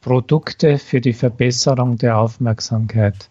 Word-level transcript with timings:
Produkte 0.00 0.78
für 0.78 1.02
die 1.02 1.12
Verbesserung 1.12 1.98
der 1.98 2.16
Aufmerksamkeit. 2.16 3.28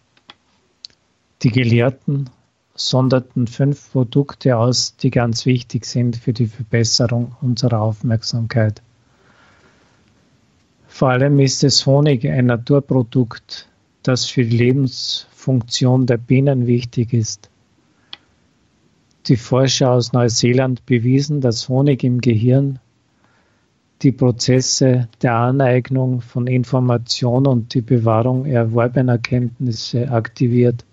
Die 1.42 1.50
Gelehrten 1.50 2.30
sonderten 2.76 3.48
fünf 3.48 3.90
Produkte 3.90 4.56
aus, 4.56 4.94
die 4.94 5.10
ganz 5.10 5.46
wichtig 5.46 5.84
sind 5.84 6.16
für 6.16 6.32
die 6.32 6.46
Verbesserung 6.46 7.34
unserer 7.40 7.80
Aufmerksamkeit. 7.80 8.82
Vor 10.86 11.08
allem 11.10 11.40
ist 11.40 11.64
es 11.64 11.86
Honig 11.86 12.24
ein 12.24 12.46
Naturprodukt, 12.46 13.68
das 14.04 14.26
für 14.26 14.44
die 14.44 14.56
Lebensfunktion 14.56 16.06
der 16.06 16.18
Bienen 16.18 16.68
wichtig 16.68 17.12
ist. 17.12 17.50
Die 19.26 19.36
Forscher 19.36 19.90
aus 19.90 20.12
Neuseeland 20.12 20.86
bewiesen, 20.86 21.40
dass 21.40 21.68
Honig 21.68 22.04
im 22.04 22.20
Gehirn 22.20 22.78
die 24.02 24.12
Prozesse 24.12 25.08
der 25.22 25.34
Aneignung 25.34 26.20
von 26.20 26.46
Information 26.46 27.46
und 27.46 27.74
die 27.74 27.82
Bewahrung 27.82 28.46
erworbener 28.46 29.18
Kenntnisse 29.18 30.10
aktiviert. 30.10 30.84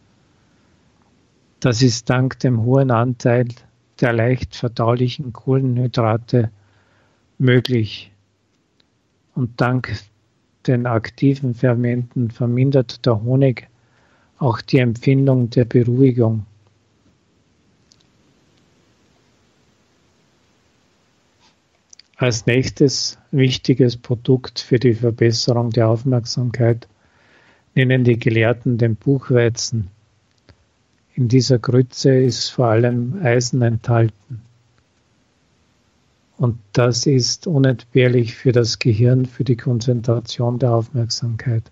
Das 1.60 1.82
ist 1.82 2.10
dank 2.10 2.40
dem 2.40 2.64
hohen 2.64 2.92
Anteil 2.92 3.48
der 4.02 4.14
leicht 4.14 4.56
verdaulichen 4.56 5.34
Kohlenhydrate 5.34 6.52
möglich. 7.38 8.12
Und 9.34 9.62
dank 9.62 9.96
den 10.68 10.86
aktiven 10.86 11.54
Fermenten 11.54 12.30
vermindert 12.30 13.06
der 13.06 13.24
Honig 13.24 13.70
auch 14.40 14.62
die 14.62 14.80
Empfindung 14.80 15.50
der 15.50 15.66
Beruhigung. 15.66 16.46
Als 22.20 22.48
nächstes 22.48 23.20
wichtiges 23.30 23.96
Produkt 23.96 24.60
für 24.60 24.80
die 24.80 24.96
Verbesserung 24.96 25.70
der 25.70 25.88
Aufmerksamkeit 25.88 26.88
nennen 27.76 28.04
die 28.04 28.18
Gelehrten 28.18 28.80
den 28.80 28.96
Buchweizen. 28.96 29.90
In 31.14 31.28
dieser 31.28 31.60
Grütze 31.60 32.16
ist 32.16 32.50
vor 32.50 32.70
allem 32.70 33.22
Eisen 33.22 33.62
enthalten. 33.62 34.42
Und 36.38 36.58
das 36.74 37.06
ist 37.06 37.46
unentbehrlich 37.46 38.34
für 38.34 38.52
das 38.52 38.80
Gehirn, 38.80 39.28
für 39.28 39.44
die 39.44 39.56
Konzentration 39.56 40.58
der 40.58 40.74
Aufmerksamkeit. 40.74 41.64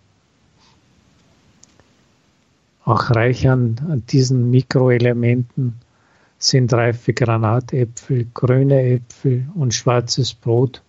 Auch 2.84 3.10
reich 3.10 3.50
an, 3.50 4.04
diesen 4.10 4.52
Mikroelementen 4.52 5.80
sind 6.38 6.74
reife 6.74 7.14
Granatäpfel, 7.14 8.28
grüne 8.34 8.82
Äpfel 8.82 9.48
und 9.56 9.74
schwarzes 9.74 10.34
Brot. 10.34 10.82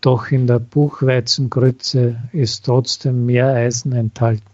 Doch 0.00 0.30
in 0.30 0.46
der 0.46 0.58
Buchweizengrütze 0.58 2.16
ist 2.32 2.64
trotzdem 2.64 3.26
mehr 3.26 3.48
Eisen 3.48 3.92
enthalten. 3.92 4.44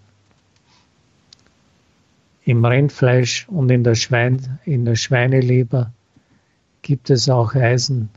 Im 2.45 2.64
Rindfleisch 2.64 3.47
und 3.48 3.70
in 3.70 3.84
der, 3.84 3.95
Schwein, 3.95 4.58
in 4.64 4.84
der 4.84 4.97
Schweineleber 4.97 5.92
gibt 6.80 7.11
es 7.11 7.28
auch 7.28 7.55
Eisen, 7.55 8.08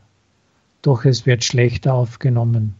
doch 0.81 1.05
es 1.05 1.25
wird 1.25 1.43
schlechter 1.43 1.93
aufgenommen. 1.93 2.75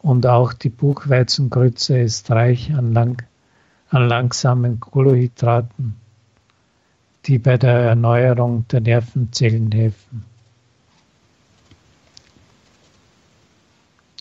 Und 0.00 0.26
auch 0.26 0.52
die 0.52 0.68
Buchweizengrütze 0.70 1.98
ist 1.98 2.30
reich 2.30 2.72
an 2.72 2.92
lang 2.92 3.24
an 3.88 4.08
langsamen 4.08 4.80
Kohlenhydraten, 4.80 5.94
die 7.26 7.38
bei 7.38 7.56
der 7.56 7.80
Erneuerung 7.80 8.66
der 8.68 8.80
Nervenzellen 8.80 9.70
helfen. 9.72 10.24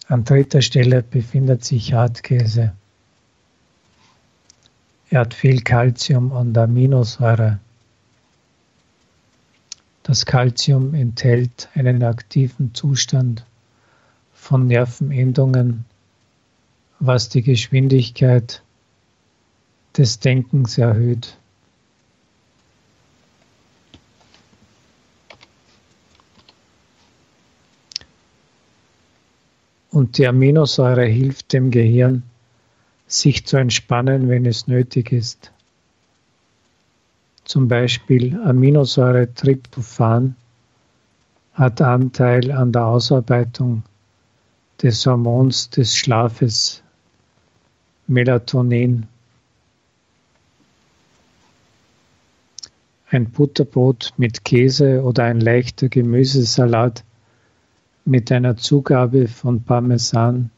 An 0.07 0.23
dritter 0.23 0.61
Stelle 0.61 1.01
befindet 1.01 1.65
sich 1.65 1.93
Hartkäse. 1.93 2.73
Er 5.09 5.21
hat 5.21 5.33
viel 5.33 5.61
Kalzium 5.61 6.31
und 6.31 6.55
Aminosäure. 6.57 7.59
Das 10.03 10.27
Kalzium 10.27 10.93
enthält 10.93 11.69
einen 11.73 12.03
aktiven 12.03 12.75
Zustand 12.75 13.45
von 14.33 14.67
Nervenendungen, 14.67 15.85
was 16.99 17.29
die 17.29 17.41
Geschwindigkeit 17.41 18.61
des 19.97 20.19
Denkens 20.19 20.77
erhöht. 20.77 21.37
Und 29.91 30.17
die 30.17 30.27
Aminosäure 30.27 31.05
hilft 31.05 31.53
dem 31.53 31.71
Gehirn, 31.71 32.23
sich 33.07 33.45
zu 33.45 33.55
entspannen, 33.55 34.27
wenn 34.27 34.45
es 34.45 34.67
nötig 34.67 35.13
ist. 35.13 35.51
Zum 37.45 37.67
Beispiel 37.67 38.37
Aminosäure 38.41 39.33
Tryptophan 39.33 40.35
hat 41.53 41.79
Anteil 41.79 42.51
an 42.51 42.73
der 42.73 42.85
Ausarbeitung 42.85 43.83
des 44.81 45.05
Hormons 45.05 45.69
des 45.69 45.95
Schlafes 45.95 46.83
Melatonin. 48.07 49.07
Ein 53.15 53.31
Butterbrot 53.31 54.13
mit 54.17 54.43
Käse 54.43 55.01
oder 55.01 55.23
ein 55.23 55.39
leichter 55.39 55.89
Gemüsesalat 55.89 57.03
mit 58.05 58.31
einer 58.31 58.57
Zugabe 58.57 59.27
von 59.27 59.63
Parmesan 59.63 60.51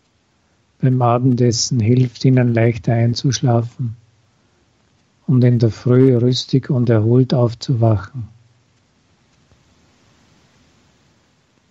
beim 0.79 1.01
Abendessen 1.01 1.79
hilft 1.79 2.23
Ihnen 2.25 2.53
leichter 2.53 2.93
einzuschlafen 2.93 3.95
und 5.25 5.43
in 5.43 5.59
der 5.59 5.71
Früh 5.71 6.15
rüstig 6.15 6.69
und 6.69 6.89
erholt 6.89 7.33
aufzuwachen. 7.33 8.27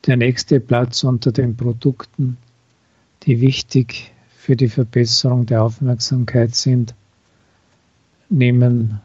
Der 0.07 0.17
nächste 0.17 0.61
Platz 0.61 1.05
unter 1.05 1.33
den 1.33 1.57
Produkten, 1.57 2.37
die 3.25 3.41
wichtig 3.41 4.13
für 4.37 4.57
die 4.57 4.69
Verbesserung 4.69 5.47
der 5.47 5.63
Aufmerksamkeit 5.63 6.55
sind, 6.55 6.95
nehmen 8.29 9.01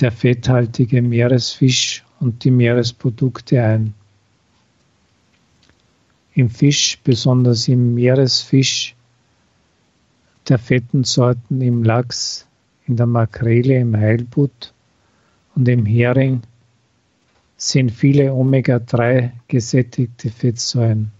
der 0.00 0.12
fetthaltige 0.12 1.02
Meeresfisch 1.02 2.04
und 2.20 2.44
die 2.44 2.50
Meeresprodukte 2.50 3.62
ein. 3.62 3.94
Im 6.34 6.50
Fisch, 6.50 6.98
besonders 7.04 7.68
im 7.68 7.94
Meeresfisch, 7.94 8.94
der 10.48 10.58
fetten 10.58 11.04
Sorten 11.04 11.60
im 11.60 11.84
Lachs, 11.84 12.46
in 12.86 12.96
der 12.96 13.06
Makrele, 13.06 13.78
im 13.78 13.96
Heilbutt 13.96 14.72
und 15.54 15.68
im 15.68 15.86
Hering 15.86 16.42
sind 17.56 17.90
viele 17.90 18.32
Omega-3 18.32 19.30
gesättigte 19.48 20.30
Fettsäuren. 20.30 21.12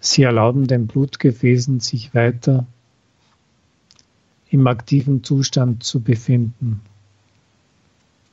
Sie 0.00 0.22
erlauben 0.22 0.66
den 0.66 0.86
Blutgefäßen, 0.86 1.80
sich 1.80 2.14
weiter 2.14 2.66
im 4.50 4.66
aktiven 4.66 5.22
Zustand 5.22 5.84
zu 5.84 6.00
befinden. 6.00 6.80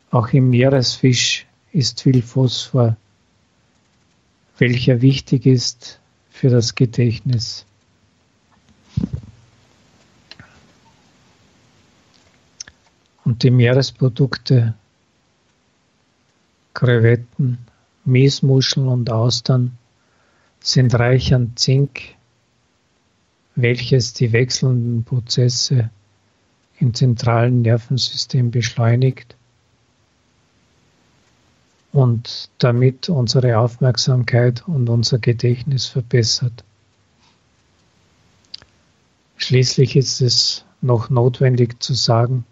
Auch 0.09 0.29
im 0.29 0.49
Meeresfisch 0.49 1.45
ist 1.71 2.01
viel 2.01 2.21
Phosphor, 2.23 2.97
welcher 4.57 5.01
wichtig 5.01 5.45
ist 5.45 5.99
für 6.31 6.49
das 6.49 6.73
Gedächtnis. 6.73 7.65
Und 13.23 13.43
die 13.43 13.51
Meeresprodukte, 13.51 14.73
Krevetten, 16.73 17.57
Miesmuscheln 18.05 18.87
und 18.87 19.11
Austern 19.11 19.77
sind 20.61 20.95
reich 20.95 21.33
an 21.33 21.51
Zink, 21.55 22.15
welches 23.55 24.13
die 24.13 24.31
wechselnden 24.31 25.03
Prozesse 25.03 25.89
im 26.79 26.93
zentralen 26.93 27.61
Nervensystem 27.61 28.51
beschleunigt 28.51 29.35
und 31.91 32.49
damit 32.59 33.09
unsere 33.09 33.57
Aufmerksamkeit 33.57 34.67
und 34.67 34.89
unser 34.89 35.17
Gedächtnis 35.17 35.87
verbessert. 35.87 36.63
Schließlich 39.37 39.95
ist 39.95 40.21
es 40.21 40.65
noch 40.81 41.09
notwendig 41.09 41.81
zu 41.81 41.93
sagen, 41.93 42.45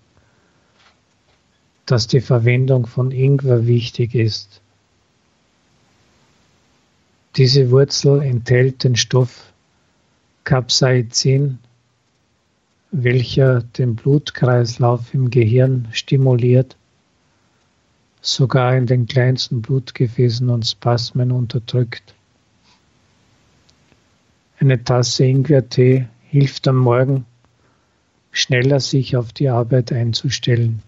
dass 1.86 2.08
die 2.08 2.22
Verwendung 2.22 2.88
von 2.88 3.12
Ingwer 3.12 3.68
wichtig 3.68 4.16
ist. 4.16 4.62
Diese 7.36 7.70
Wurzel 7.70 8.22
enthält 8.22 8.84
den 8.84 8.96
Stoff 8.96 9.52
Capsaicin, 10.46 11.60
welcher 13.04 13.62
den 13.62 13.96
Blutkreislauf 13.96 15.14
im 15.14 15.30
Gehirn 15.30 15.90
stimuliert, 15.92 16.78
sogar 18.22 18.76
in 18.76 18.86
den 18.86 19.06
kleinsten 19.06 19.62
Blutgefäßen 19.62 20.50
und 20.50 20.66
Spasmen 20.66 21.34
unterdrückt. 21.34 22.16
Eine 24.60 24.82
Tasse 24.82 25.26
Ingwertee 25.26 26.08
hilft 26.30 26.70
am 26.70 26.78
Morgen, 26.78 27.26
schneller 28.32 28.80
sich 28.80 29.18
auf 29.18 29.34
die 29.34 29.50
Arbeit 29.50 29.92
einzustellen. 29.92 30.82